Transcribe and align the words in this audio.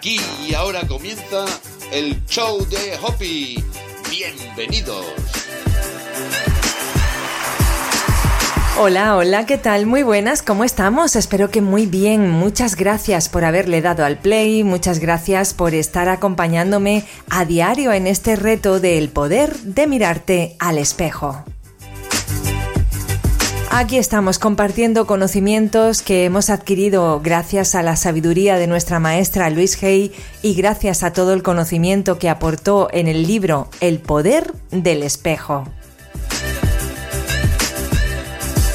Aquí 0.00 0.18
y 0.48 0.54
ahora 0.54 0.80
comienza 0.88 1.44
el 1.92 2.24
show 2.24 2.66
de 2.70 2.96
Hoppy. 3.02 3.62
Bienvenidos. 4.08 5.04
Hola, 8.78 9.18
hola, 9.18 9.44
¿qué 9.44 9.58
tal? 9.58 9.84
Muy 9.84 10.02
buenas, 10.02 10.40
¿cómo 10.40 10.64
estamos? 10.64 11.16
Espero 11.16 11.50
que 11.50 11.60
muy 11.60 11.84
bien. 11.84 12.30
Muchas 12.30 12.76
gracias 12.76 13.28
por 13.28 13.44
haberle 13.44 13.82
dado 13.82 14.06
al 14.06 14.16
play, 14.16 14.64
muchas 14.64 15.00
gracias 15.00 15.52
por 15.52 15.74
estar 15.74 16.08
acompañándome 16.08 17.04
a 17.28 17.44
diario 17.44 17.92
en 17.92 18.06
este 18.06 18.36
reto 18.36 18.80
del 18.80 19.10
poder 19.10 19.54
de 19.54 19.86
mirarte 19.86 20.56
al 20.60 20.78
espejo. 20.78 21.44
Aquí 23.72 23.98
estamos 23.98 24.40
compartiendo 24.40 25.06
conocimientos 25.06 26.02
que 26.02 26.24
hemos 26.24 26.50
adquirido 26.50 27.20
gracias 27.22 27.76
a 27.76 27.84
la 27.84 27.94
sabiduría 27.94 28.56
de 28.56 28.66
nuestra 28.66 28.98
maestra 28.98 29.48
Luis 29.48 29.80
Hay 29.84 30.12
y 30.42 30.54
gracias 30.54 31.04
a 31.04 31.12
todo 31.12 31.32
el 31.34 31.44
conocimiento 31.44 32.18
que 32.18 32.28
aportó 32.28 32.88
en 32.90 33.06
el 33.06 33.28
libro 33.28 33.68
El 33.80 34.00
poder 34.00 34.52
del 34.72 35.04
espejo. 35.04 35.66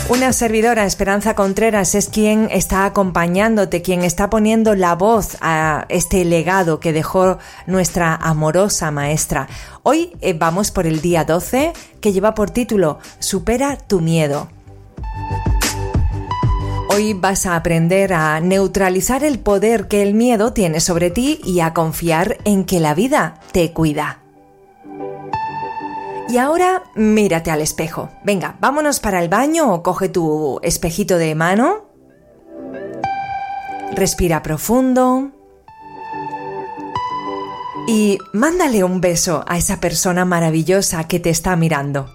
Una 0.08 0.32
servidora, 0.32 0.86
Esperanza 0.86 1.36
Contreras, 1.36 1.94
es 1.94 2.08
quien 2.08 2.48
está 2.50 2.86
acompañándote, 2.86 3.82
quien 3.82 4.02
está 4.04 4.30
poniendo 4.30 4.76
la 4.76 4.96
voz 4.96 5.36
a 5.42 5.88
este 5.90 6.24
legado 6.24 6.80
que 6.80 6.94
dejó 6.94 7.38
nuestra 7.68 8.16
amorosa 8.16 8.92
maestra. 8.92 9.50
Hoy 9.84 10.14
eh, 10.22 10.34
vamos 10.34 10.72
por 10.72 10.88
el 10.88 11.02
día 11.02 11.26
12, 11.26 11.74
que 12.00 12.14
lleva 12.14 12.34
por 12.34 12.50
título 12.50 13.00
Supera 13.20 13.78
tu 13.78 14.00
miedo. 14.00 14.55
Hoy 16.96 17.12
vas 17.12 17.46
a 17.46 17.58
aprender 17.58 18.14
a 18.14 18.40
neutralizar 18.40 19.26
el 19.26 19.38
poder 19.38 19.90
que 19.90 20.02
el 20.02 20.14
miedo 20.14 20.54
tiene 20.54 20.80
sobre 20.80 21.10
ti 21.10 21.42
y 21.44 21.60
a 21.60 21.74
confiar 21.74 22.38
en 22.46 22.64
que 22.64 22.80
la 22.80 22.94
vida 22.94 23.42
te 23.52 23.74
cuida. 23.74 24.22
Y 26.30 26.38
ahora 26.38 26.84
mírate 26.96 27.52
al 27.52 27.60
espejo. 27.60 28.12
Venga, 28.24 28.56
vámonos 28.62 29.02
para 29.02 29.22
el 29.22 29.28
baño 29.28 29.74
o 29.74 29.84
coge 29.84 30.08
tu 30.08 30.62
espejito 30.64 31.18
de 31.18 31.36
mano. 31.36 31.84
Respira 33.92 34.42
profundo. 34.42 35.32
Y 37.90 38.20
mándale 38.32 38.86
un 38.86 39.02
beso 39.02 39.44
a 39.50 39.58
esa 39.58 39.82
persona 39.82 40.24
maravillosa 40.24 41.10
que 41.10 41.20
te 41.20 41.30
está 41.30 41.58
mirando. 41.58 42.10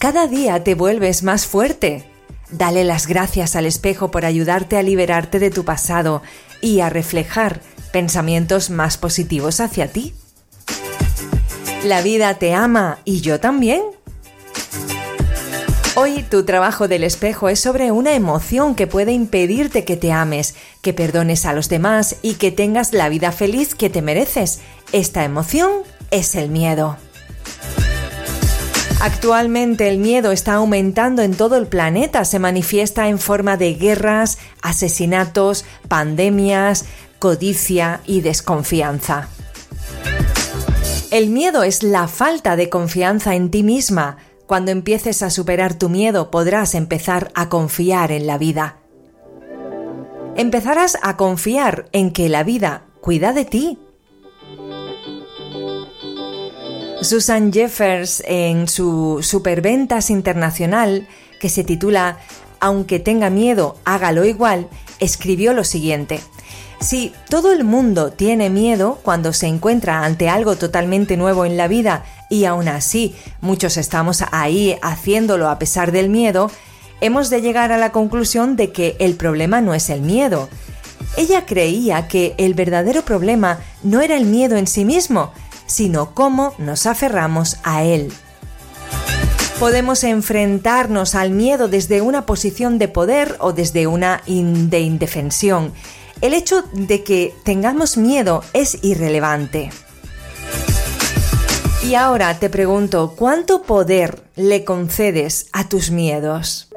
Cada 0.00 0.26
día 0.26 0.64
te 0.64 0.74
vuelves 0.74 1.22
más 1.22 1.46
fuerte. 1.46 2.09
Dale 2.52 2.84
las 2.84 3.06
gracias 3.06 3.54
al 3.54 3.66
espejo 3.66 4.10
por 4.10 4.24
ayudarte 4.24 4.76
a 4.76 4.82
liberarte 4.82 5.38
de 5.38 5.50
tu 5.50 5.64
pasado 5.64 6.22
y 6.60 6.80
a 6.80 6.90
reflejar 6.90 7.60
pensamientos 7.92 8.70
más 8.70 8.98
positivos 8.98 9.60
hacia 9.60 9.88
ti. 9.88 10.14
La 11.84 12.02
vida 12.02 12.34
te 12.34 12.52
ama 12.52 12.98
y 13.04 13.20
yo 13.20 13.40
también. 13.40 13.82
Hoy 15.96 16.22
tu 16.22 16.44
trabajo 16.44 16.88
del 16.88 17.04
espejo 17.04 17.48
es 17.48 17.60
sobre 17.60 17.90
una 17.90 18.14
emoción 18.14 18.74
que 18.74 18.86
puede 18.86 19.12
impedirte 19.12 19.84
que 19.84 19.96
te 19.96 20.12
ames, 20.12 20.54
que 20.82 20.92
perdones 20.92 21.46
a 21.46 21.52
los 21.52 21.68
demás 21.68 22.16
y 22.22 22.34
que 22.34 22.52
tengas 22.52 22.92
la 22.92 23.08
vida 23.08 23.32
feliz 23.32 23.74
que 23.74 23.90
te 23.90 24.02
mereces. 24.02 24.60
Esta 24.92 25.24
emoción 25.24 25.70
es 26.10 26.34
el 26.34 26.48
miedo. 26.48 26.96
Actualmente 29.02 29.88
el 29.88 29.96
miedo 29.96 30.30
está 30.30 30.54
aumentando 30.54 31.22
en 31.22 31.34
todo 31.34 31.56
el 31.56 31.66
planeta, 31.66 32.26
se 32.26 32.38
manifiesta 32.38 33.08
en 33.08 33.18
forma 33.18 33.56
de 33.56 33.72
guerras, 33.72 34.36
asesinatos, 34.60 35.64
pandemias, 35.88 36.84
codicia 37.18 38.02
y 38.04 38.20
desconfianza. 38.20 39.28
El 41.10 41.30
miedo 41.30 41.62
es 41.62 41.82
la 41.82 42.08
falta 42.08 42.56
de 42.56 42.68
confianza 42.68 43.34
en 43.34 43.50
ti 43.50 43.62
misma. 43.62 44.18
Cuando 44.46 44.70
empieces 44.70 45.22
a 45.22 45.30
superar 45.30 45.74
tu 45.74 45.88
miedo 45.88 46.30
podrás 46.30 46.74
empezar 46.74 47.32
a 47.34 47.48
confiar 47.48 48.12
en 48.12 48.26
la 48.26 48.36
vida. 48.36 48.76
Empezarás 50.36 50.98
a 51.02 51.16
confiar 51.16 51.88
en 51.92 52.12
que 52.12 52.28
la 52.28 52.44
vida 52.44 52.82
cuida 53.00 53.32
de 53.32 53.46
ti. 53.46 53.78
Susan 57.02 57.50
Jeffers 57.50 58.22
en 58.26 58.68
su 58.68 59.20
Superventas 59.22 60.10
Internacional, 60.10 61.08
que 61.40 61.48
se 61.48 61.64
titula 61.64 62.18
Aunque 62.60 62.98
tenga 62.98 63.30
miedo, 63.30 63.76
hágalo 63.84 64.24
igual, 64.26 64.68
escribió 64.98 65.54
lo 65.54 65.64
siguiente. 65.64 66.20
Si 66.80 67.12
todo 67.28 67.52
el 67.52 67.64
mundo 67.64 68.10
tiene 68.10 68.50
miedo 68.50 68.98
cuando 69.02 69.32
se 69.32 69.46
encuentra 69.46 70.04
ante 70.04 70.28
algo 70.28 70.56
totalmente 70.56 71.16
nuevo 71.16 71.44
en 71.44 71.56
la 71.56 71.68
vida 71.68 72.04
y 72.28 72.44
aún 72.44 72.68
así 72.68 73.14
muchos 73.40 73.76
estamos 73.76 74.22
ahí 74.30 74.76
haciéndolo 74.82 75.48
a 75.48 75.58
pesar 75.58 75.92
del 75.92 76.10
miedo, 76.10 76.50
hemos 77.00 77.30
de 77.30 77.40
llegar 77.40 77.72
a 77.72 77.78
la 77.78 77.92
conclusión 77.92 78.56
de 78.56 78.72
que 78.72 78.96
el 78.98 79.14
problema 79.14 79.60
no 79.62 79.74
es 79.74 79.88
el 79.88 80.02
miedo. 80.02 80.48
Ella 81.16 81.44
creía 81.46 82.08
que 82.08 82.34
el 82.38 82.54
verdadero 82.54 83.02
problema 83.02 83.58
no 83.82 84.00
era 84.00 84.16
el 84.16 84.26
miedo 84.26 84.56
en 84.56 84.66
sí 84.66 84.84
mismo, 84.84 85.32
sino 85.70 86.14
cómo 86.14 86.52
nos 86.58 86.86
aferramos 86.86 87.58
a 87.62 87.84
él. 87.84 88.12
Podemos 89.60 90.02
enfrentarnos 90.04 91.14
al 91.14 91.30
miedo 91.30 91.68
desde 91.68 92.00
una 92.00 92.26
posición 92.26 92.78
de 92.78 92.88
poder 92.88 93.36
o 93.38 93.52
desde 93.52 93.86
una 93.86 94.22
de 94.26 94.80
indefensión 94.80 95.72
el 96.20 96.34
hecho 96.34 96.62
de 96.72 97.02
que 97.02 97.34
tengamos 97.44 97.96
miedo 97.96 98.44
es 98.52 98.78
irrelevante. 98.82 99.70
Y 101.82 101.94
ahora 101.94 102.38
te 102.38 102.50
pregunto, 102.50 103.14
¿cuánto 103.16 103.62
poder 103.62 104.22
le 104.36 104.64
concedes 104.64 105.46
a 105.52 105.68
tus 105.68 105.90
miedos? 105.90 106.69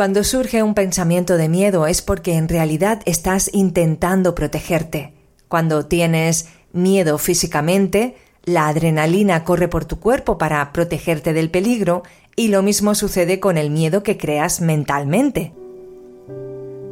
Cuando 0.00 0.24
surge 0.24 0.62
un 0.62 0.72
pensamiento 0.72 1.36
de 1.36 1.50
miedo 1.50 1.86
es 1.86 2.00
porque 2.00 2.36
en 2.36 2.48
realidad 2.48 3.02
estás 3.04 3.50
intentando 3.52 4.34
protegerte. 4.34 5.12
Cuando 5.46 5.84
tienes 5.84 6.46
miedo 6.72 7.18
físicamente, 7.18 8.16
la 8.44 8.68
adrenalina 8.68 9.44
corre 9.44 9.68
por 9.68 9.84
tu 9.84 10.00
cuerpo 10.00 10.38
para 10.38 10.72
protegerte 10.72 11.34
del 11.34 11.50
peligro 11.50 12.02
y 12.34 12.48
lo 12.48 12.62
mismo 12.62 12.94
sucede 12.94 13.40
con 13.40 13.58
el 13.58 13.68
miedo 13.68 14.02
que 14.02 14.16
creas 14.16 14.62
mentalmente. 14.62 15.52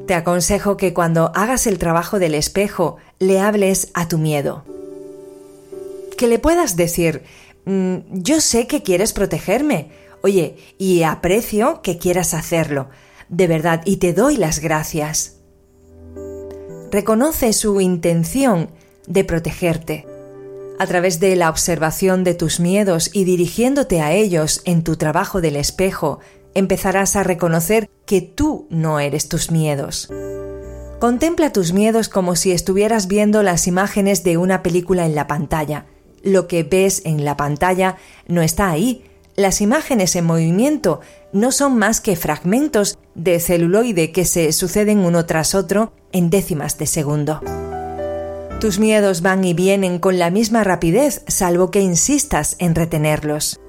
Te 0.07 0.13
aconsejo 0.13 0.77
que 0.77 0.93
cuando 0.93 1.33
hagas 1.35 1.67
el 1.67 1.79
trabajo 1.79 2.19
del 2.19 2.35
espejo 2.35 2.99
le 3.21 3.41
hables 3.41 3.91
a 3.95 4.07
tu 4.07 4.19
miedo. 4.19 4.67
Que 6.19 6.27
le 6.27 6.39
puedas 6.39 6.77
decir, 6.77 7.23
mm, 7.65 7.97
yo 8.11 8.43
sé 8.43 8.67
que 8.67 8.83
quieres 8.83 9.15
protegerme, 9.15 9.89
oye, 10.23 10.57
y 10.79 11.03
aprecio 11.03 11.83
que 11.83 11.99
quieras 11.99 12.35
hacerlo, 12.35 12.89
de 13.29 13.47
verdad, 13.47 13.83
y 13.85 13.97
te 13.97 14.13
doy 14.13 14.37
las 14.37 14.61
gracias. 14.61 15.37
Reconoce 16.91 17.53
su 17.53 17.81
intención 17.81 18.71
de 19.07 19.25
protegerte 19.25 20.07
a 20.79 20.87
través 20.87 21.19
de 21.19 21.35
la 21.35 21.51
observación 21.51 22.23
de 22.25 22.35
tus 22.35 22.61
miedos 22.61 23.11
y 23.13 23.25
dirigiéndote 23.25 24.01
a 24.01 24.13
ellos 24.13 24.63
en 24.65 24.85
tu 24.85 24.97
trabajo 24.97 25.41
del 25.41 25.57
espejo, 25.57 26.21
empezarás 26.55 27.17
a 27.17 27.25
reconocer 27.25 27.91
que 28.07 28.21
tú 28.21 28.67
no 28.71 29.01
eres 29.01 29.29
tus 29.29 29.51
miedos. 29.51 30.09
Contempla 31.01 31.53
tus 31.53 31.73
miedos 31.73 32.09
como 32.09 32.37
si 32.37 32.53
estuvieras 32.53 33.09
viendo 33.09 33.43
las 33.43 33.67
imágenes 33.67 34.23
de 34.23 34.37
una 34.37 34.63
película 34.63 35.05
en 35.05 35.15
la 35.15 35.27
pantalla. 35.27 35.87
Lo 36.23 36.47
que 36.47 36.63
ves 36.63 37.03
en 37.05 37.25
la 37.25 37.37
pantalla 37.37 37.97
no 38.27 38.43
está 38.43 38.71
ahí. 38.71 39.05
Las 39.39 39.61
imágenes 39.61 40.17
en 40.17 40.25
movimiento 40.25 41.01
no 41.33 41.53
son 41.53 41.79
más 41.79 42.01
que 42.01 42.17
fragmentos 42.17 42.99
de 43.15 43.39
celuloide 43.39 44.11
que 44.11 44.25
se 44.25 44.51
suceden 44.51 44.99
uno 44.99 45.27
tras 45.27 45.55
otro 45.55 45.93
en 46.11 46.29
décimas 46.29 46.77
de 46.77 46.87
segundo. 46.87 47.41
Tus 48.61 48.81
miedos 48.81 49.23
van 49.23 49.45
y 49.45 49.55
vienen 49.55 50.01
con 50.01 50.19
la 50.19 50.31
misma 50.31 50.65
rapidez, 50.65 51.23
salvo 51.29 51.71
que 51.71 51.81
insistas 51.81 52.57
en 52.59 52.75
retenerlos. 52.75 53.61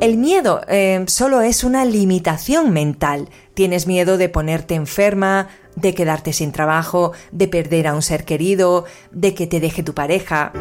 El 0.00 0.16
miedo 0.16 0.62
eh, 0.66 1.04
solo 1.08 1.42
es 1.42 1.62
una 1.62 1.84
limitación 1.84 2.72
mental. 2.72 3.28
Tienes 3.52 3.86
miedo 3.86 4.16
de 4.16 4.30
ponerte 4.30 4.76
enferma, 4.76 5.48
de 5.76 5.92
quedarte 5.92 6.32
sin 6.32 6.52
trabajo, 6.52 7.12
de 7.32 7.48
perder 7.48 7.86
a 7.86 7.94
un 7.94 8.00
ser 8.00 8.24
querido, 8.24 8.86
de 9.10 9.34
que 9.34 9.46
te 9.46 9.60
deje 9.60 9.82
tu 9.82 9.92
pareja. 9.92 10.52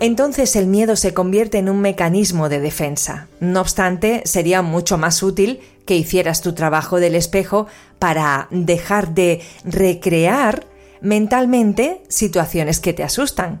Entonces 0.00 0.54
el 0.54 0.68
miedo 0.68 0.94
se 0.94 1.12
convierte 1.12 1.58
en 1.58 1.68
un 1.68 1.80
mecanismo 1.80 2.48
de 2.48 2.60
defensa. 2.60 3.26
No 3.40 3.60
obstante, 3.60 4.22
sería 4.24 4.62
mucho 4.62 4.96
más 4.96 5.22
útil 5.22 5.60
que 5.86 5.96
hicieras 5.96 6.40
tu 6.40 6.52
trabajo 6.52 7.00
del 7.00 7.16
espejo 7.16 7.66
para 7.98 8.46
dejar 8.50 9.14
de 9.14 9.40
recrear 9.64 10.66
mentalmente 11.00 12.02
situaciones 12.08 12.78
que 12.78 12.92
te 12.92 13.02
asustan. 13.02 13.60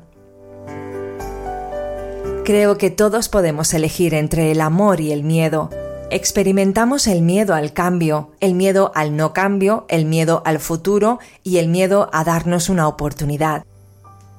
Creo 2.44 2.78
que 2.78 2.90
todos 2.90 3.28
podemos 3.28 3.74
elegir 3.74 4.14
entre 4.14 4.52
el 4.52 4.60
amor 4.60 5.00
y 5.00 5.12
el 5.12 5.24
miedo. 5.24 5.70
Experimentamos 6.10 7.06
el 7.06 7.20
miedo 7.20 7.54
al 7.54 7.74
cambio, 7.74 8.30
el 8.40 8.54
miedo 8.54 8.92
al 8.94 9.16
no 9.16 9.34
cambio, 9.34 9.84
el 9.88 10.06
miedo 10.06 10.42
al 10.46 10.58
futuro 10.58 11.18
y 11.42 11.58
el 11.58 11.68
miedo 11.68 12.08
a 12.12 12.24
darnos 12.24 12.70
una 12.70 12.88
oportunidad. 12.88 13.64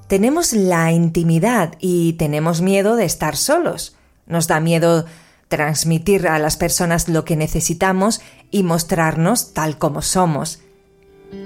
Tenemos 0.10 0.54
la 0.54 0.92
intimidad 0.92 1.76
y 1.80 2.14
tenemos 2.14 2.62
miedo 2.62 2.96
de 2.96 3.06
estar 3.06 3.38
solos. 3.38 3.96
Nos 4.26 4.48
da 4.48 4.60
miedo 4.60 5.06
transmitir 5.50 6.28
a 6.28 6.40
las 6.40 6.58
personas 6.58 7.10
lo 7.10 7.26
que 7.26 7.36
necesitamos 7.36 8.20
y 8.50 8.64
mostrarnos 8.64 9.54
tal 9.54 9.78
como 9.78 10.02
somos. 10.02 10.62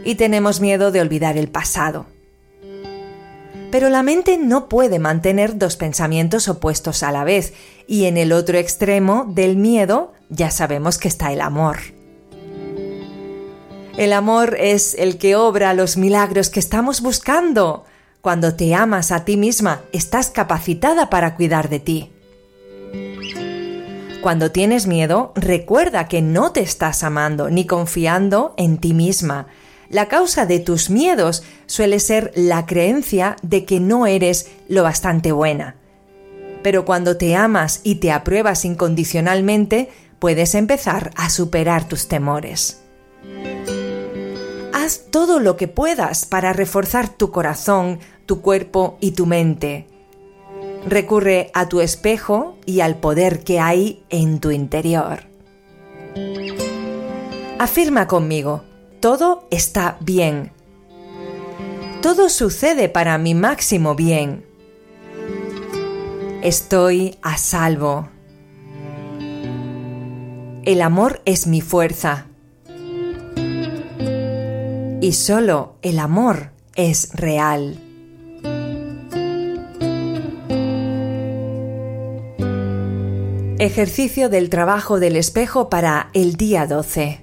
Y 0.05 0.15
tenemos 0.15 0.61
miedo 0.61 0.91
de 0.91 1.01
olvidar 1.01 1.35
el 1.35 1.49
pasado. 1.49 2.05
Pero 3.69 3.89
la 3.89 4.01
mente 4.01 4.37
no 4.37 4.69
puede 4.69 4.97
mantener 4.97 5.57
dos 5.57 5.75
pensamientos 5.75 6.47
opuestos 6.47 7.03
a 7.03 7.11
la 7.11 7.25
vez, 7.25 7.53
y 7.85 8.05
en 8.05 8.15
el 8.15 8.31
otro 8.31 8.57
extremo 8.57 9.25
del 9.27 9.57
miedo 9.57 10.13
ya 10.29 10.51
sabemos 10.51 10.97
que 10.97 11.09
está 11.09 11.33
el 11.33 11.41
amor. 11.41 11.79
El 13.97 14.13
amor 14.13 14.55
es 14.57 14.95
el 14.97 15.17
que 15.17 15.35
obra 15.35 15.73
los 15.73 15.97
milagros 15.97 16.49
que 16.49 16.61
estamos 16.61 17.01
buscando. 17.01 17.83
Cuando 18.23 18.55
te 18.55 18.73
amas 18.73 19.11
a 19.11 19.25
ti 19.25 19.35
misma, 19.35 19.81
estás 19.91 20.29
capacitada 20.29 21.09
para 21.09 21.35
cuidar 21.35 21.67
de 21.67 21.81
ti. 21.81 22.13
Cuando 24.21 24.49
tienes 24.49 24.87
miedo, 24.87 25.33
recuerda 25.35 26.07
que 26.07 26.21
no 26.21 26.53
te 26.53 26.61
estás 26.61 27.03
amando 27.03 27.49
ni 27.49 27.67
confiando 27.67 28.53
en 28.55 28.77
ti 28.77 28.93
misma, 28.93 29.47
la 29.89 30.07
causa 30.07 30.45
de 30.45 30.61
tus 30.61 30.89
miedos 30.89 31.43
suele 31.65 31.99
ser 31.99 32.31
la 32.33 32.65
creencia 32.65 33.35
de 33.41 33.65
que 33.65 33.81
no 33.81 34.07
eres 34.07 34.49
lo 34.69 34.83
bastante 34.83 35.33
buena. 35.33 35.75
Pero 36.61 36.85
cuando 36.85 37.17
te 37.17 37.35
amas 37.35 37.81
y 37.83 37.95
te 37.95 38.13
apruebas 38.13 38.63
incondicionalmente, 38.63 39.89
puedes 40.19 40.55
empezar 40.55 41.11
a 41.17 41.29
superar 41.29 41.89
tus 41.89 42.07
temores. 42.07 42.83
Haz 44.83 45.05
todo 45.11 45.39
lo 45.39 45.55
que 45.55 45.69
puedas 45.69 46.25
para 46.25 46.51
reforzar 46.51 47.07
tu 47.07 47.31
corazón, 47.31 47.99
tu 48.25 48.41
cuerpo 48.41 48.97
y 48.99 49.11
tu 49.11 49.25
mente. 49.25 49.87
Recurre 50.85 51.49
a 51.53 51.69
tu 51.69 51.81
espejo 51.81 52.57
y 52.65 52.81
al 52.81 52.97
poder 52.97 53.43
que 53.43 53.59
hay 53.59 54.03
en 54.09 54.39
tu 54.39 54.51
interior. 54.51 55.23
Afirma 57.59 58.07
conmigo, 58.07 58.63
todo 58.99 59.47
está 59.49 59.97
bien. 60.01 60.51
Todo 62.01 62.27
sucede 62.27 62.89
para 62.89 63.17
mi 63.17 63.33
máximo 63.33 63.95
bien. 63.95 64.45
Estoy 66.41 67.17
a 67.21 67.37
salvo. 67.37 68.09
El 70.65 70.81
amor 70.81 71.21
es 71.23 71.47
mi 71.47 71.61
fuerza. 71.61 72.27
Y 74.99 75.13
solo 75.13 75.75
el 75.81 75.99
amor 75.99 76.51
es 76.75 77.09
real. 77.13 77.79
Ejercicio 83.63 84.27
del 84.27 84.49
trabajo 84.49 84.99
del 84.99 85.15
espejo 85.15 85.69
para 85.69 86.09
el 86.11 86.35
día 86.35 86.67
12. 86.67 87.21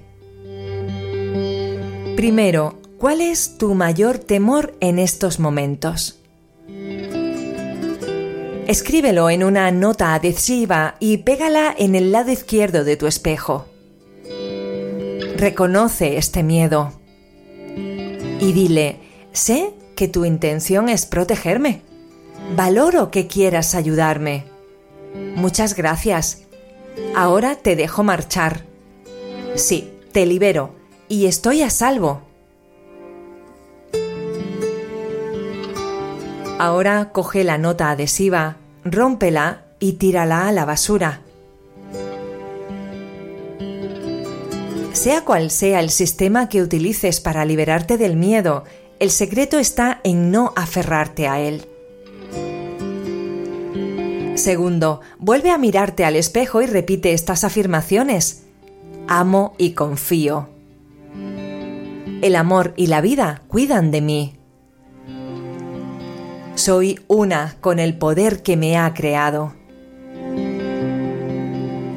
Primero, 2.15 2.79
¿cuál 2.97 3.21
es 3.21 3.59
tu 3.59 3.75
mayor 3.75 4.17
temor 4.17 4.73
en 4.79 4.97
estos 4.97 5.39
momentos? 5.39 6.19
Escríbelo 8.65 9.29
en 9.29 9.43
una 9.43 9.69
nota 9.69 10.15
adhesiva 10.15 10.95
y 10.99 11.17
pégala 11.17 11.75
en 11.77 11.93
el 11.93 12.11
lado 12.11 12.31
izquierdo 12.31 12.85
de 12.85 12.97
tu 12.97 13.05
espejo. 13.05 13.67
Reconoce 15.37 16.17
este 16.17 16.41
miedo 16.41 16.91
y 18.39 18.51
dile, 18.51 18.97
sé 19.31 19.75
que 19.95 20.07
tu 20.07 20.25
intención 20.25 20.89
es 20.89 21.05
protegerme. 21.05 21.83
Valoro 22.55 23.11
que 23.11 23.27
quieras 23.27 23.75
ayudarme. 23.75 24.50
Muchas 25.35 25.75
gracias. 25.75 26.43
Ahora 27.15 27.55
te 27.55 27.75
dejo 27.75 28.03
marchar. 28.03 28.65
Sí, 29.55 29.93
te 30.11 30.25
libero 30.25 30.75
y 31.07 31.25
estoy 31.25 31.61
a 31.61 31.69
salvo. 31.69 32.21
Ahora 36.59 37.11
coge 37.11 37.43
la 37.43 37.57
nota 37.57 37.89
adhesiva, 37.89 38.57
rómpela 38.83 39.65
y 39.79 39.93
tírala 39.93 40.47
a 40.47 40.51
la 40.51 40.63
basura. 40.63 41.21
Sea 44.93 45.25
cual 45.25 45.49
sea 45.49 45.79
el 45.79 45.89
sistema 45.89 46.49
que 46.49 46.61
utilices 46.61 47.19
para 47.19 47.45
liberarte 47.45 47.97
del 47.97 48.15
miedo, 48.15 48.65
el 48.99 49.09
secreto 49.09 49.57
está 49.57 49.99
en 50.03 50.29
no 50.29 50.53
aferrarte 50.55 51.27
a 51.27 51.39
él. 51.39 51.65
Segundo, 54.35 55.01
vuelve 55.19 55.51
a 55.51 55.57
mirarte 55.57 56.05
al 56.05 56.15
espejo 56.15 56.61
y 56.61 56.65
repite 56.65 57.13
estas 57.13 57.43
afirmaciones. 57.43 58.43
Amo 59.07 59.53
y 59.57 59.71
confío. 59.71 60.49
El 62.21 62.35
amor 62.35 62.73
y 62.77 62.87
la 62.87 63.01
vida 63.01 63.41
cuidan 63.47 63.91
de 63.91 64.01
mí. 64.01 64.37
Soy 66.55 66.99
una 67.07 67.55
con 67.61 67.79
el 67.79 67.97
poder 67.97 68.43
que 68.43 68.57
me 68.57 68.77
ha 68.77 68.93
creado. 68.93 69.53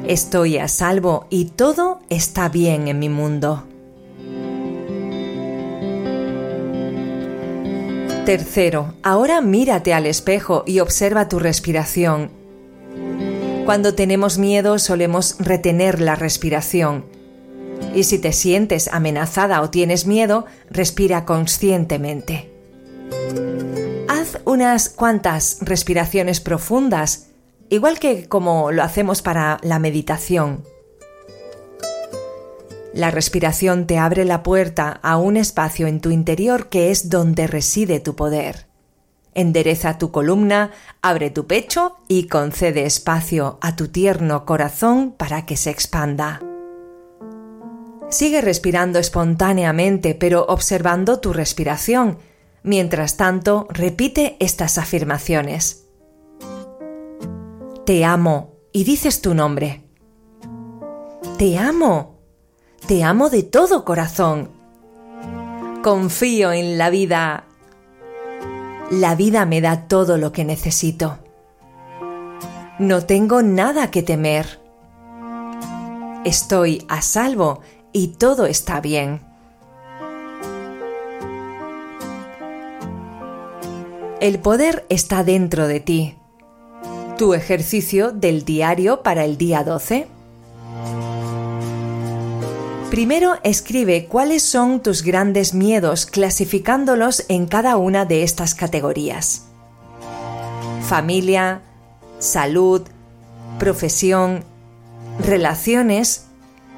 Estoy 0.07 0.57
a 0.57 0.67
salvo 0.67 1.27
y 1.29 1.45
todo 1.45 1.99
está 2.09 2.49
bien 2.49 2.87
en 2.87 2.99
mi 2.99 3.09
mundo. 3.09 3.65
Tercero, 8.25 8.95
ahora 9.03 9.39
mírate 9.41 9.93
al 9.93 10.07
espejo 10.07 10.63
y 10.65 10.79
observa 10.79 11.29
tu 11.29 11.37
respiración. 11.37 12.31
Cuando 13.65 13.93
tenemos 13.93 14.39
miedo 14.39 14.79
solemos 14.79 15.35
retener 15.37 16.01
la 16.01 16.15
respiración 16.15 17.05
y 17.93 18.03
si 18.05 18.17
te 18.17 18.33
sientes 18.33 18.87
amenazada 18.87 19.61
o 19.61 19.69
tienes 19.69 20.07
miedo, 20.07 20.45
respira 20.71 21.23
conscientemente. 21.25 22.51
Haz 24.07 24.39
unas 24.45 24.89
cuantas 24.89 25.59
respiraciones 25.61 26.41
profundas, 26.41 27.27
igual 27.69 27.99
que 27.99 28.27
como 28.27 28.71
lo 28.71 28.81
hacemos 28.81 29.21
para 29.21 29.59
la 29.61 29.77
meditación. 29.77 30.63
La 32.95 33.11
respiración 33.11 33.87
te 33.87 33.97
abre 33.97 34.23
la 34.23 34.41
puerta 34.41 35.01
a 35.03 35.17
un 35.17 35.35
espacio 35.35 35.85
en 35.85 35.99
tu 35.99 36.11
interior 36.11 36.69
que 36.69 36.91
es 36.91 37.09
donde 37.09 37.45
reside 37.45 37.99
tu 37.99 38.15
poder. 38.15 38.67
Endereza 39.33 39.97
tu 39.97 40.11
columna, 40.11 40.71
abre 41.01 41.29
tu 41.29 41.45
pecho 41.45 41.97
y 42.07 42.29
concede 42.29 42.85
espacio 42.85 43.57
a 43.59 43.75
tu 43.75 43.89
tierno 43.89 44.45
corazón 44.45 45.11
para 45.11 45.45
que 45.45 45.57
se 45.57 45.71
expanda. 45.71 46.41
Sigue 48.09 48.39
respirando 48.39 48.97
espontáneamente, 48.97 50.15
pero 50.15 50.45
observando 50.45 51.19
tu 51.19 51.33
respiración. 51.33 52.19
Mientras 52.63 53.17
tanto, 53.17 53.67
repite 53.71 54.37
estas 54.39 54.77
afirmaciones. 54.77 55.87
Te 57.85 58.05
amo 58.05 58.55
y 58.71 58.85
dices 58.85 59.19
tu 59.19 59.33
nombre. 59.33 59.83
Te 61.37 61.57
amo. 61.57 62.14
Te 62.87 63.03
amo 63.03 63.31
de 63.31 63.41
todo 63.41 63.83
corazón. 63.83 64.51
Confío 65.81 66.51
en 66.51 66.77
la 66.77 66.91
vida. 66.91 67.45
La 68.91 69.15
vida 69.15 69.47
me 69.47 69.59
da 69.59 69.87
todo 69.87 70.19
lo 70.19 70.31
que 70.31 70.45
necesito. 70.45 71.17
No 72.77 73.03
tengo 73.03 73.41
nada 73.41 73.89
que 73.89 74.03
temer. 74.03 74.61
Estoy 76.25 76.85
a 76.87 77.01
salvo 77.01 77.61
y 77.91 78.09
todo 78.09 78.45
está 78.45 78.81
bien. 78.81 79.19
El 84.21 84.37
poder 84.37 84.85
está 84.89 85.23
dentro 85.23 85.67
de 85.67 85.79
ti. 85.79 86.17
Tu 87.17 87.33
ejercicio 87.33 88.11
del 88.11 88.45
diario 88.45 89.01
para 89.01 89.25
el 89.25 89.37
día 89.37 89.63
12. 89.63 90.14
Primero 92.89 93.35
escribe 93.43 94.05
cuáles 94.05 94.43
son 94.43 94.81
tus 94.81 95.01
grandes 95.01 95.53
miedos 95.53 96.05
clasificándolos 96.05 97.25
en 97.29 97.47
cada 97.47 97.77
una 97.77 98.05
de 98.05 98.23
estas 98.23 98.53
categorías. 98.53 99.47
Familia, 100.87 101.61
salud, 102.19 102.83
profesión, 103.57 104.43
relaciones 105.19 106.27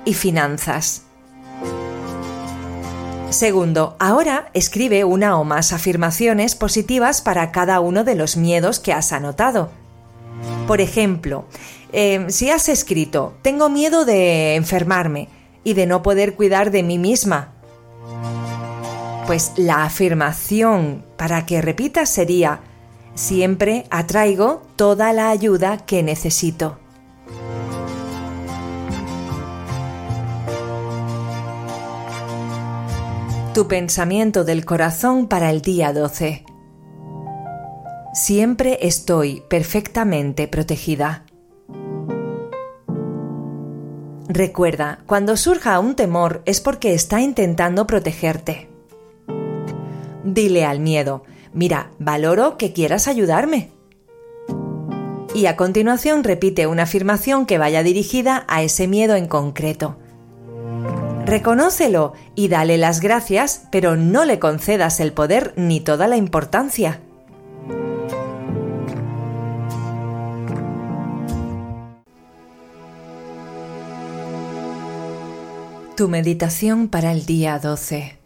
y 0.05 0.13
finanzas. 0.13 1.03
Segundo, 3.29 3.97
ahora 3.99 4.49
escribe 4.53 5.03
una 5.03 5.37
o 5.37 5.43
más 5.43 5.73
afirmaciones 5.73 6.55
positivas 6.55 7.21
para 7.21 7.51
cada 7.51 7.81
uno 7.81 8.05
de 8.05 8.15
los 8.15 8.37
miedos 8.37 8.79
que 8.79 8.93
has 8.93 9.11
anotado. 9.11 9.69
Por 10.65 10.79
ejemplo, 10.79 11.45
eh, 11.91 12.25
si 12.29 12.49
has 12.49 12.69
escrito, 12.69 13.33
tengo 13.41 13.67
miedo 13.69 14.05
de 14.05 14.55
enfermarme 14.55 15.27
y 15.67 15.73
de 15.73 15.85
no 15.85 16.01
poder 16.01 16.35
cuidar 16.35 16.71
de 16.71 16.81
mí 16.81 16.97
misma, 16.97 17.49
pues 19.25 19.51
la 19.57 19.83
afirmación 19.83 21.03
para 21.17 21.45
que 21.45 21.61
repitas 21.61 22.07
sería, 22.07 22.61
siempre 23.15 23.83
atraigo 23.89 24.61
toda 24.77 25.11
la 25.11 25.29
ayuda 25.29 25.85
que 25.85 26.03
necesito. 26.03 26.79
Tu 33.53 33.67
pensamiento 33.67 34.45
del 34.45 34.63
corazón 34.63 35.27
para 35.27 35.49
el 35.49 35.61
día 35.61 35.91
12. 35.91 36.45
Siempre 38.13 38.79
estoy 38.83 39.43
perfectamente 39.49 40.47
protegida. 40.47 41.26
Recuerda, 44.29 44.99
cuando 45.05 45.37
surja 45.37 45.79
un 45.79 45.95
temor 45.95 46.41
es 46.45 46.59
porque 46.59 46.93
está 46.93 47.21
intentando 47.21 47.87
protegerte. 47.87 48.67
Dile 50.23 50.65
al 50.65 50.81
miedo, 50.81 51.23
mira, 51.53 51.91
valoro 51.97 52.57
que 52.57 52.73
quieras 52.73 53.07
ayudarme. 53.07 53.71
Y 55.33 55.45
a 55.45 55.55
continuación 55.55 56.25
repite 56.25 56.67
una 56.67 56.83
afirmación 56.83 57.45
que 57.45 57.57
vaya 57.57 57.83
dirigida 57.83 58.43
a 58.49 58.63
ese 58.63 58.87
miedo 58.87 59.15
en 59.15 59.27
concreto. 59.27 59.97
Reconócelo 61.25 62.13
y 62.35 62.49
dale 62.49 62.77
las 62.77 62.99
gracias, 62.99 63.67
pero 63.71 63.95
no 63.95 64.25
le 64.25 64.39
concedas 64.39 64.99
el 64.99 65.13
poder 65.13 65.53
ni 65.55 65.79
toda 65.79 66.07
la 66.07 66.17
importancia. 66.17 67.01
Tu 75.97 76.07
meditación 76.07 76.89
para 76.89 77.11
el 77.11 77.25
día 77.25 77.57
12. 77.57 78.19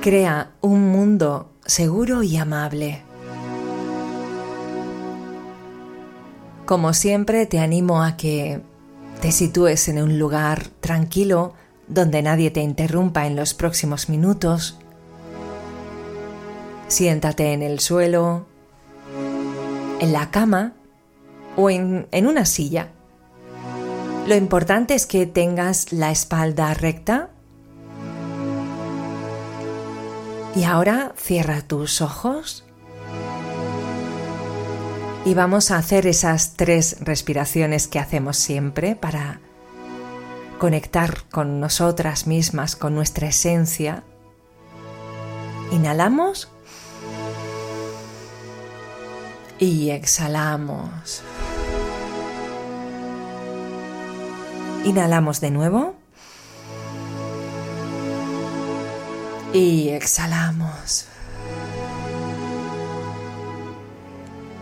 Crea 0.00 0.50
un 0.60 0.90
mundo 0.90 1.52
seguro 1.64 2.24
y 2.24 2.36
amable. 2.36 3.00
Como 6.64 6.94
siempre 6.94 7.46
te 7.46 7.60
animo 7.60 8.02
a 8.02 8.16
que 8.16 8.60
te 9.20 9.30
sitúes 9.30 9.86
en 9.86 10.02
un 10.02 10.18
lugar 10.18 10.66
tranquilo 10.80 11.54
donde 11.86 12.20
nadie 12.22 12.50
te 12.50 12.60
interrumpa 12.60 13.28
en 13.28 13.36
los 13.36 13.54
próximos 13.54 14.08
minutos. 14.08 14.80
Siéntate 16.88 17.52
en 17.52 17.62
el 17.62 17.78
suelo, 17.78 18.46
en 20.00 20.12
la 20.12 20.32
cama 20.32 20.72
o 21.54 21.70
en, 21.70 22.08
en 22.10 22.26
una 22.26 22.44
silla. 22.44 22.95
Lo 24.26 24.34
importante 24.34 24.94
es 24.94 25.06
que 25.06 25.26
tengas 25.26 25.92
la 25.92 26.10
espalda 26.10 26.74
recta 26.74 27.30
Y 30.56 30.64
ahora 30.64 31.12
cierra 31.18 31.60
tus 31.60 32.00
ojos 32.00 32.64
y 35.26 35.34
vamos 35.34 35.72
a 35.72 35.76
hacer 35.76 36.06
esas 36.06 36.54
tres 36.54 36.98
respiraciones 37.00 37.88
que 37.88 37.98
hacemos 37.98 38.36
siempre 38.36 38.94
para 38.94 39.40
conectar 40.58 41.24
con 41.30 41.58
nosotras 41.58 42.28
mismas, 42.28 42.76
con 42.76 42.94
nuestra 42.94 43.26
esencia. 43.26 44.04
Inhalamos 45.72 46.48
y 49.58 49.90
exhalamos. 49.90 51.22
Inhalamos 54.86 55.40
de 55.40 55.50
nuevo. 55.50 55.96
Y 59.52 59.88
exhalamos. 59.88 61.06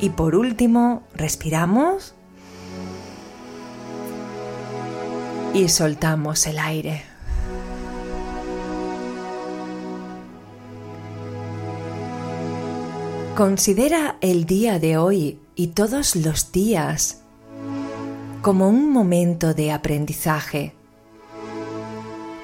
Y 0.00 0.09
por 0.09 0.35
último, 0.35 1.02
respiramos 1.14 2.14
y 5.52 5.69
soltamos 5.69 6.47
el 6.47 6.59
aire. 6.59 7.04
Considera 13.37 14.16
el 14.23 14.47
día 14.47 14.78
de 14.78 14.97
hoy 14.97 15.38
y 15.54 15.66
todos 15.69 16.16
los 16.16 16.50
días 16.50 17.24
como 18.44 18.68
un 18.68 18.92
momento 18.92 19.54
de 19.54 19.72
aprendizaje, 19.72 20.74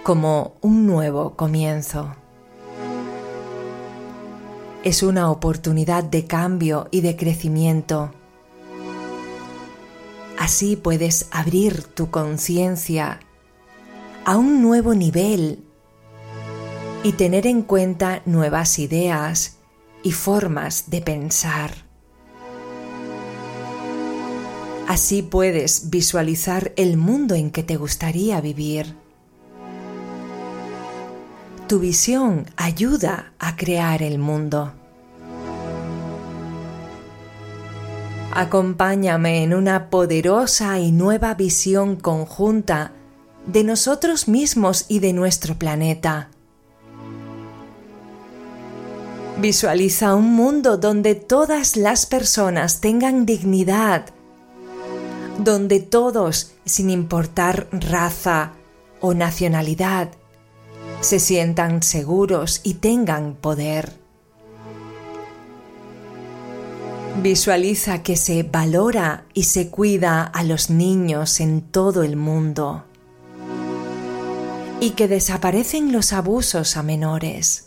como 0.03 0.55
un 0.63 0.87
nuevo 0.87 1.37
comienzo 1.37 2.17
es 4.83 5.03
una 5.03 5.31
oportunidad 5.31 6.03
de 6.03 6.25
cambio 6.25 6.89
y 6.91 7.03
de 7.03 7.17
crecimiento. 7.17 8.13
Así 10.39 10.77
puedes 10.77 11.29
abrir 11.33 11.83
tu 11.83 12.11
conciencia 12.11 13.21
a 14.25 14.39
un 14.39 14.63
nuevo 14.63 14.95
nivel 14.95 15.63
y 17.03 17.13
tener 17.13 17.47
en 17.47 17.61
cuenta 17.61 18.23
nuevas 18.25 18.79
ideas 18.79 19.59
y 20.03 20.13
formas 20.13 20.89
de 20.89 21.03
pensar. 21.03 21.90
Así 24.91 25.23
puedes 25.23 25.89
visualizar 25.89 26.73
el 26.75 26.97
mundo 26.97 27.37
en 27.37 27.53
que 27.53 27.63
te 27.63 27.77
gustaría 27.77 28.41
vivir. 28.41 28.97
Tu 31.69 31.79
visión 31.79 32.47
ayuda 32.57 33.33
a 33.39 33.55
crear 33.55 34.03
el 34.03 34.19
mundo. 34.19 34.73
Acompáñame 38.35 39.45
en 39.45 39.55
una 39.55 39.91
poderosa 39.91 40.81
y 40.81 40.91
nueva 40.91 41.35
visión 41.35 41.95
conjunta 41.95 42.91
de 43.47 43.63
nosotros 43.63 44.27
mismos 44.27 44.87
y 44.89 44.99
de 44.99 45.13
nuestro 45.13 45.57
planeta. 45.57 46.31
Visualiza 49.41 50.17
un 50.17 50.35
mundo 50.35 50.79
donde 50.79 51.15
todas 51.15 51.77
las 51.77 52.07
personas 52.07 52.81
tengan 52.81 53.25
dignidad, 53.25 54.07
donde 55.45 55.81
todos, 55.81 56.53
sin 56.65 56.91
importar 56.91 57.69
raza 57.73 58.53
o 59.01 59.15
nacionalidad, 59.15 60.11
se 61.01 61.19
sientan 61.19 61.83
seguros 61.83 62.61
y 62.63 62.75
tengan 62.75 63.35
poder. 63.35 63.93
Visualiza 67.23 68.03
que 68.03 68.17
se 68.17 68.43
valora 68.43 69.25
y 69.35 69.45
se 69.45 69.69
cuida 69.69 70.23
a 70.23 70.43
los 70.45 70.71
niños 70.71 71.41
en 71.41 71.61
todo 71.61 72.03
el 72.03 72.17
mundo 72.17 72.85
y 74.81 74.91
que 74.91 75.09
desaparecen 75.09 75.93
los 75.93 76.13
abusos 76.13 76.77
a 76.77 76.83
menores. 76.83 77.67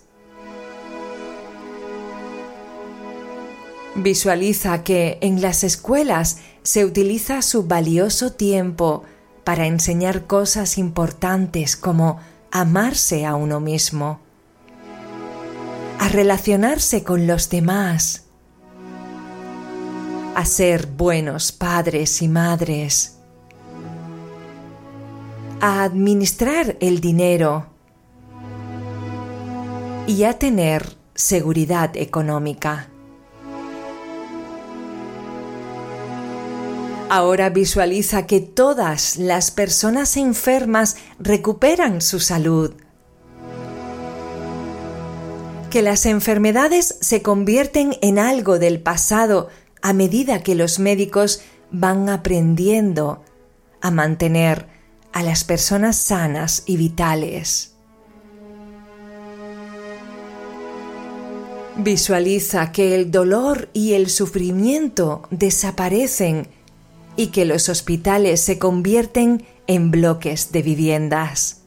Visualiza 3.95 4.83
que 4.83 5.19
en 5.21 5.39
las 5.41 5.63
escuelas 5.63 6.39
se 6.63 6.85
utiliza 6.85 7.41
su 7.41 7.63
valioso 7.63 8.31
tiempo 8.31 9.03
para 9.43 9.67
enseñar 9.67 10.25
cosas 10.25 10.77
importantes 10.77 11.75
como 11.75 12.19
amarse 12.51 13.25
a 13.25 13.35
uno 13.35 13.59
mismo, 13.59 14.19
a 15.99 16.07
relacionarse 16.07 17.03
con 17.03 17.27
los 17.27 17.49
demás, 17.49 18.25
a 20.35 20.45
ser 20.45 20.87
buenos 20.87 21.51
padres 21.51 22.21
y 22.21 22.27
madres, 22.29 23.17
a 25.59 25.83
administrar 25.83 26.77
el 26.79 27.01
dinero 27.01 27.67
y 30.07 30.23
a 30.23 30.39
tener 30.39 30.95
seguridad 31.13 31.95
económica. 31.95 32.92
Ahora 37.15 37.51
visualiza 37.51 38.25
que 38.25 38.39
todas 38.39 39.17
las 39.17 39.51
personas 39.51 40.17
enfermas 40.17 40.95
recuperan 41.19 42.01
su 42.01 42.19
salud. 42.19 42.73
Que 45.69 45.83
las 45.83 46.07
enfermedades 46.07 46.97
se 47.01 47.21
convierten 47.21 47.97
en 48.01 48.17
algo 48.17 48.57
del 48.57 48.81
pasado 48.81 49.49
a 49.83 49.93
medida 49.93 50.41
que 50.41 50.55
los 50.55 50.79
médicos 50.79 51.41
van 51.69 52.09
aprendiendo 52.09 53.23
a 53.79 53.91
mantener 53.91 54.65
a 55.11 55.21
las 55.21 55.43
personas 55.43 55.97
sanas 55.97 56.63
y 56.65 56.77
vitales. 56.77 57.75
Visualiza 61.77 62.71
que 62.71 62.95
el 62.95 63.11
dolor 63.11 63.69
y 63.71 63.93
el 63.93 64.09
sufrimiento 64.09 65.27
desaparecen 65.29 66.47
y 67.15 67.27
que 67.27 67.45
los 67.45 67.69
hospitales 67.69 68.41
se 68.41 68.59
convierten 68.59 69.45
en 69.67 69.91
bloques 69.91 70.51
de 70.51 70.61
viviendas. 70.61 71.61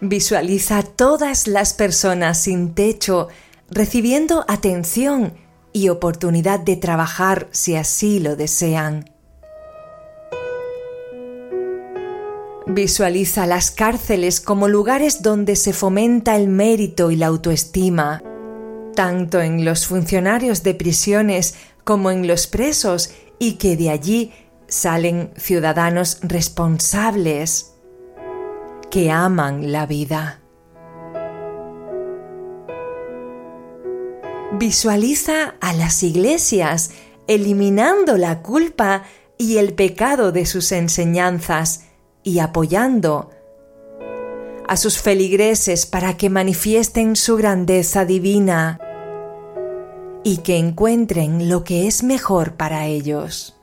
Visualiza 0.00 0.84
todas 0.84 1.48
las 1.48 1.74
personas 1.74 2.40
sin 2.42 2.74
techo 2.74 3.28
recibiendo 3.68 4.44
atención 4.46 5.34
y 5.72 5.88
oportunidad 5.88 6.60
de 6.60 6.76
trabajar 6.76 7.48
si 7.50 7.74
así 7.74 8.20
lo 8.20 8.36
desean. 8.36 9.10
Visualiza 12.66 13.46
las 13.46 13.70
cárceles 13.70 14.40
como 14.40 14.68
lugares 14.68 15.22
donde 15.22 15.56
se 15.56 15.72
fomenta 15.72 16.36
el 16.36 16.48
mérito 16.48 17.10
y 17.10 17.16
la 17.16 17.26
autoestima, 17.26 18.22
tanto 18.98 19.40
en 19.40 19.64
los 19.64 19.86
funcionarios 19.86 20.64
de 20.64 20.74
prisiones 20.74 21.54
como 21.84 22.10
en 22.10 22.26
los 22.26 22.48
presos, 22.48 23.10
y 23.38 23.52
que 23.52 23.76
de 23.76 23.90
allí 23.90 24.32
salen 24.66 25.30
ciudadanos 25.36 26.18
responsables 26.22 27.74
que 28.90 29.12
aman 29.12 29.70
la 29.70 29.86
vida. 29.86 30.40
Visualiza 34.58 35.54
a 35.60 35.74
las 35.74 36.02
iglesias 36.02 36.90
eliminando 37.28 38.18
la 38.18 38.42
culpa 38.42 39.04
y 39.38 39.58
el 39.58 39.74
pecado 39.74 40.32
de 40.32 40.44
sus 40.44 40.72
enseñanzas 40.72 41.84
y 42.24 42.40
apoyando 42.40 43.30
a 44.66 44.76
sus 44.76 44.98
feligreses 44.98 45.86
para 45.86 46.16
que 46.16 46.30
manifiesten 46.30 47.14
su 47.14 47.36
grandeza 47.36 48.04
divina 48.04 48.80
y 50.24 50.38
que 50.38 50.58
encuentren 50.58 51.48
lo 51.48 51.64
que 51.64 51.86
es 51.86 52.02
mejor 52.02 52.54
para 52.54 52.86
ellos. 52.86 53.54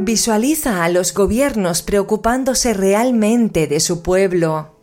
Visualiza 0.00 0.84
a 0.84 0.88
los 0.88 1.12
gobiernos 1.12 1.82
preocupándose 1.82 2.72
realmente 2.72 3.66
de 3.66 3.80
su 3.80 4.02
pueblo, 4.02 4.76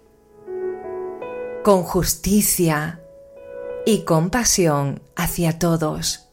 con 1.63 1.83
justicia 1.83 2.99
y 3.85 4.03
compasión 4.03 5.01
hacia 5.15 5.57
todos. 5.57 6.27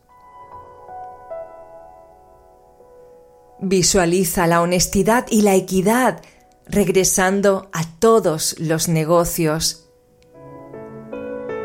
Visualiza 3.60 4.48
la 4.48 4.60
honestidad 4.60 5.26
y 5.30 5.42
la 5.42 5.54
equidad 5.54 6.20
regresando 6.66 7.68
a 7.72 7.84
todos 8.00 8.56
los 8.58 8.88
negocios, 8.88 9.81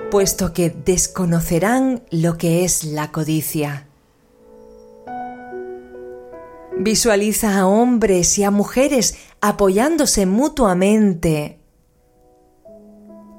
puesto 0.10 0.54
que 0.54 0.70
desconocerán 0.70 2.04
lo 2.12 2.38
que 2.38 2.64
es 2.64 2.84
la 2.84 3.12
codicia. 3.12 3.88
Visualiza 6.80 7.60
a 7.60 7.68
hombres 7.68 8.38
y 8.38 8.44
a 8.44 8.52
mujeres 8.52 9.18
apoyándose 9.42 10.26
mutuamente 10.26 11.60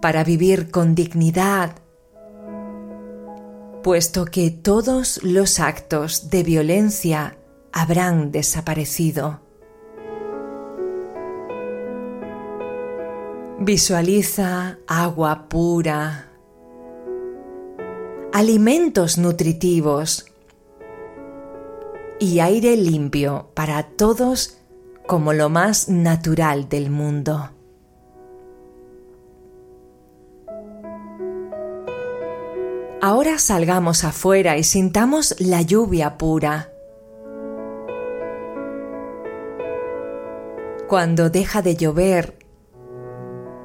para 0.02 0.24
vivir 0.24 0.70
con 0.70 0.94
dignidad, 0.94 1.76
puesto 3.82 4.24
que 4.26 4.50
todos 4.50 5.20
los 5.22 5.60
actos 5.60 6.30
de 6.30 6.42
violencia 6.42 7.38
habrán 7.72 8.32
desaparecido. 8.32 9.40
Visualiza 13.60 14.78
agua 14.86 15.48
pura, 15.48 16.27
alimentos 18.32 19.18
nutritivos, 19.18 20.26
y 22.20 22.40
aire 22.40 22.76
limpio 22.76 23.50
para 23.54 23.84
todos 23.84 24.58
como 25.06 25.32
lo 25.32 25.48
más 25.48 25.88
natural 25.88 26.68
del 26.68 26.90
mundo. 26.90 27.50
Ahora 33.00 33.38
salgamos 33.38 34.02
afuera 34.02 34.58
y 34.58 34.64
sintamos 34.64 35.36
la 35.38 35.62
lluvia 35.62 36.18
pura. 36.18 36.72
Cuando 40.88 41.30
deja 41.30 41.62
de 41.62 41.76
llover, 41.76 42.38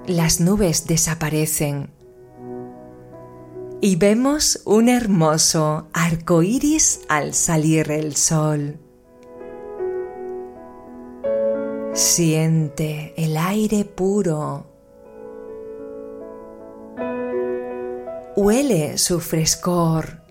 las 0.06 0.40
nubes 0.40 0.86
desaparecen 0.86 1.90
y 3.86 3.98
vemos 3.98 4.62
un 4.64 4.88
hermoso 4.88 5.90
arco 5.92 6.42
iris 6.42 7.02
al 7.10 7.34
salir 7.34 7.92
el 7.92 8.16
sol. 8.16 8.80
Siente 11.92 13.14
el 13.18 13.36
aire 13.36 13.84
puro. 13.84 14.68
Huele 18.38 18.98
su 18.98 19.20
frescor. 19.20 20.22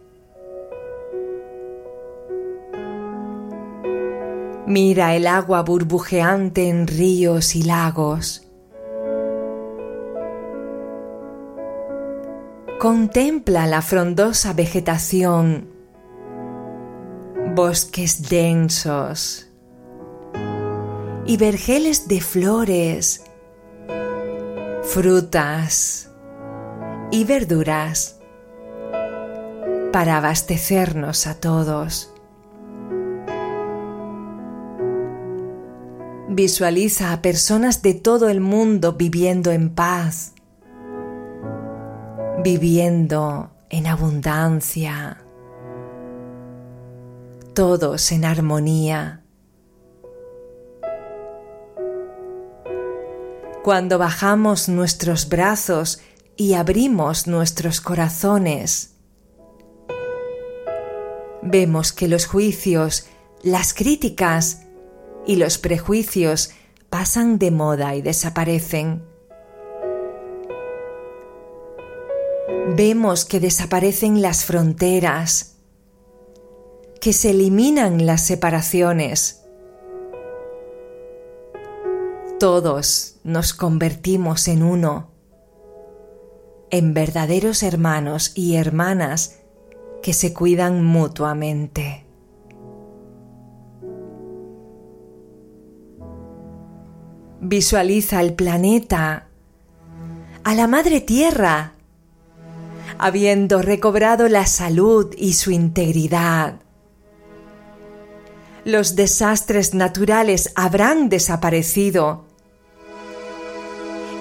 Mira 4.66 5.14
el 5.14 5.26
agua 5.26 5.60
burbujeante 5.60 6.70
en 6.70 6.86
ríos 6.86 7.54
y 7.54 7.64
lagos. 7.64 8.50
Contempla 12.82 13.68
la 13.68 13.80
frondosa 13.80 14.54
vegetación, 14.54 15.68
bosques 17.54 18.28
densos 18.28 19.46
y 21.24 21.36
vergeles 21.36 22.08
de 22.08 22.20
flores, 22.20 23.22
frutas 24.82 26.10
y 27.12 27.22
verduras 27.22 28.18
para 29.92 30.16
abastecernos 30.16 31.28
a 31.28 31.38
todos. 31.38 32.12
Visualiza 36.28 37.12
a 37.12 37.22
personas 37.22 37.80
de 37.82 37.94
todo 37.94 38.28
el 38.28 38.40
mundo 38.40 38.94
viviendo 38.94 39.52
en 39.52 39.72
paz 39.72 40.32
viviendo 42.40 43.50
en 43.70 43.86
abundancia, 43.86 45.18
todos 47.54 48.10
en 48.12 48.24
armonía. 48.24 49.22
Cuando 53.62 53.98
bajamos 53.98 54.68
nuestros 54.68 55.28
brazos 55.28 56.00
y 56.36 56.54
abrimos 56.54 57.26
nuestros 57.26 57.80
corazones, 57.80 58.96
vemos 61.42 61.92
que 61.92 62.08
los 62.08 62.26
juicios, 62.26 63.06
las 63.42 63.72
críticas 63.72 64.62
y 65.26 65.36
los 65.36 65.58
prejuicios 65.58 66.50
pasan 66.90 67.38
de 67.38 67.50
moda 67.50 67.94
y 67.94 68.02
desaparecen 68.02 69.11
vemos 72.74 73.24
que 73.24 73.40
desaparecen 73.40 74.22
las 74.22 74.44
fronteras, 74.44 75.56
que 77.00 77.12
se 77.12 77.30
eliminan 77.30 78.06
las 78.06 78.22
separaciones. 78.22 79.42
Todos 82.38 83.16
nos 83.24 83.54
convertimos 83.54 84.48
en 84.48 84.62
uno, 84.62 85.10
en 86.70 86.94
verdaderos 86.94 87.62
hermanos 87.62 88.32
y 88.34 88.56
hermanas 88.56 89.38
que 90.02 90.12
se 90.12 90.32
cuidan 90.32 90.84
mutuamente. 90.84 92.06
Visualiza 97.40 98.20
el 98.20 98.34
planeta, 98.34 99.28
a 100.44 100.54
la 100.54 100.66
Madre 100.66 101.00
Tierra, 101.00 101.74
habiendo 102.98 103.62
recobrado 103.62 104.28
la 104.28 104.46
salud 104.46 105.14
y 105.16 105.34
su 105.34 105.50
integridad. 105.50 106.60
Los 108.64 108.94
desastres 108.94 109.74
naturales 109.74 110.52
habrán 110.54 111.08
desaparecido 111.08 112.26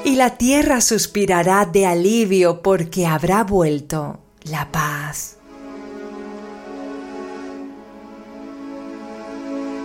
y 0.04 0.16
la 0.16 0.38
tierra 0.38 0.82
suspirará 0.82 1.66
de 1.66 1.86
alivio 1.86 2.62
porque 2.62 3.06
habrá 3.06 3.44
vuelto 3.44 4.20
la 4.44 4.72
paz. 4.72 5.38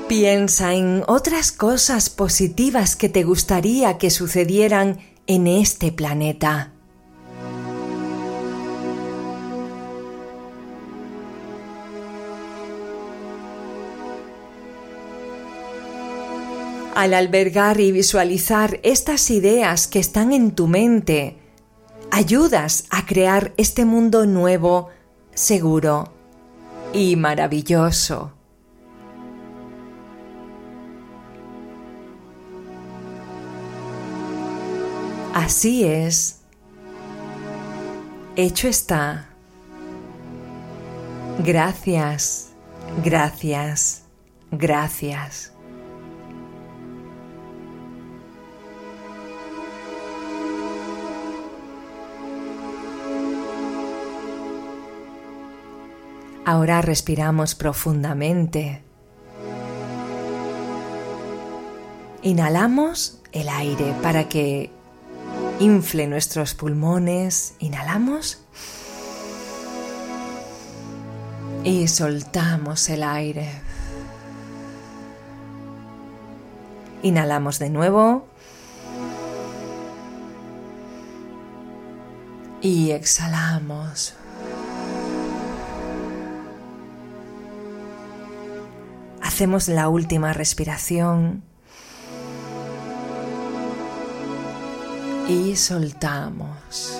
Piensa 0.08 0.72
en 0.74 1.02
otras 1.08 1.50
cosas 1.50 2.10
positivas 2.10 2.94
que 2.94 3.08
te 3.08 3.24
gustaría 3.24 3.98
que 3.98 4.10
sucedieran 4.10 5.00
en 5.26 5.48
este 5.48 5.90
planeta. 5.90 6.75
Al 16.96 17.12
albergar 17.12 17.78
y 17.78 17.92
visualizar 17.92 18.80
estas 18.82 19.30
ideas 19.30 19.86
que 19.86 19.98
están 19.98 20.32
en 20.32 20.52
tu 20.52 20.66
mente, 20.66 21.36
ayudas 22.10 22.86
a 22.88 23.04
crear 23.04 23.52
este 23.58 23.84
mundo 23.84 24.24
nuevo, 24.24 24.88
seguro 25.34 26.14
y 26.94 27.16
maravilloso. 27.16 28.32
Así 35.34 35.84
es. 35.84 36.40
Hecho 38.36 38.68
está. 38.68 39.28
Gracias, 41.44 42.52
gracias, 43.04 44.04
gracias. 44.50 45.55
Ahora 56.48 56.80
respiramos 56.80 57.56
profundamente. 57.56 58.80
Inhalamos 62.22 63.20
el 63.32 63.48
aire 63.48 63.92
para 64.00 64.28
que 64.28 64.70
infle 65.58 66.06
nuestros 66.06 66.54
pulmones. 66.54 67.54
Inhalamos. 67.58 68.38
Y 71.64 71.88
soltamos 71.88 72.88
el 72.90 73.02
aire. 73.02 73.50
Inhalamos 77.02 77.58
de 77.58 77.70
nuevo. 77.70 78.24
Y 82.62 82.92
exhalamos. 82.92 84.14
Hacemos 89.36 89.68
la 89.68 89.90
última 89.90 90.32
respiración. 90.32 91.42
y 95.28 95.56
soltamos. 95.56 96.98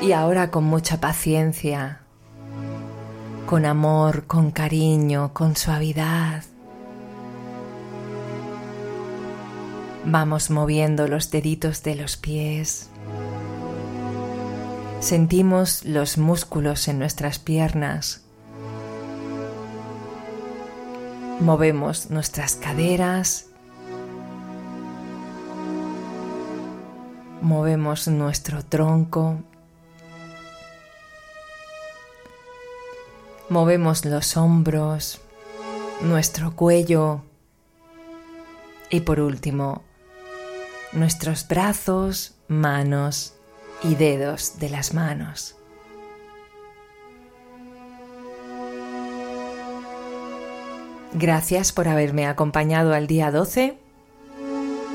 Y 0.00 0.10
ahora 0.10 0.50
con 0.50 0.64
mucha 0.64 0.98
paciencia, 0.98 2.00
con 3.46 3.64
amor, 3.64 4.26
con 4.26 4.50
cariño, 4.50 5.32
con 5.32 5.54
suavidad, 5.54 6.42
vamos 10.04 10.50
moviendo 10.50 11.06
los 11.06 11.30
deditos 11.30 11.84
de 11.84 11.94
los 11.94 12.16
pies. 12.16 12.91
Sentimos 15.02 15.84
los 15.84 16.16
músculos 16.16 16.88
en 16.88 16.98
nuestras 16.98 17.38
piernas 17.38 18.22
Movemos 21.42 22.08
nuestras 22.08 22.54
caderas. 22.54 23.46
Movemos 27.40 28.06
nuestro 28.06 28.64
tronco. 28.64 29.40
Movemos 33.48 34.04
los 34.04 34.36
hombros, 34.36 35.20
nuestro 36.00 36.54
cuello 36.54 37.22
y 38.88 39.00
por 39.00 39.18
último 39.18 39.82
nuestros 40.92 41.48
brazos, 41.48 42.36
manos 42.46 43.34
y 43.84 43.94
dedos 43.94 44.58
de 44.58 44.70
las 44.70 44.94
manos. 44.94 45.56
Gracias 51.14 51.72
por 51.72 51.88
haberme 51.88 52.26
acompañado 52.26 52.94
al 52.94 53.06
día 53.06 53.30
12. 53.30 53.78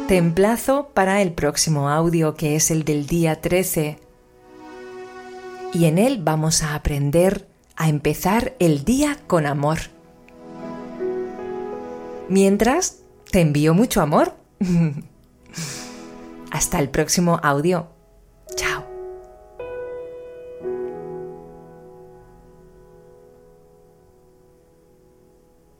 Te 0.08 0.18
emplazo 0.18 0.90
para 0.94 1.22
el 1.22 1.34
próximo 1.34 1.90
audio 1.90 2.34
que 2.36 2.56
es 2.56 2.72
el 2.72 2.84
del 2.86 3.06
día 3.06 3.40
13. 3.40 4.00
Y 5.74 5.86
en 5.86 5.98
él 5.98 6.22
vamos 6.24 6.64
a 6.64 6.74
aprender 6.74 7.48
a 7.76 7.90
empezar 7.90 8.56
el 8.60 8.84
día 8.84 9.20
con 9.28 9.46
amor. 9.46 9.78
Mientras, 12.30 13.00
te 13.32 13.42
envío 13.42 13.74
mucho 13.74 14.02
amor. 14.02 14.34
Hasta 16.52 16.80
el 16.80 16.90
próximo 16.90 17.40
audio. 17.44 17.97